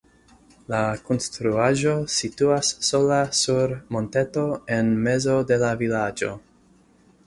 La 0.73 0.79
konstruaĵo 1.09 1.93
situas 2.15 2.73
sola 2.89 3.21
sur 3.43 3.77
monteto 3.99 4.51
en 4.81 4.93
mezo 5.09 5.41
de 5.53 5.65
la 5.67 5.75
vilaĝo. 5.87 6.39